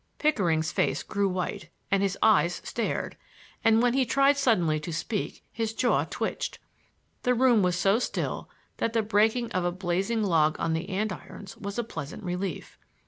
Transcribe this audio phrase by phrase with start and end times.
[0.17, 3.17] Pickering's face grew white and his eyes stared,
[3.63, 6.57] and when he tried suddenly to speak his jaw twitched.
[7.21, 11.55] The room was so still that the breaking of a blazing log on the andirons
[11.55, 12.79] was a pleasant relief.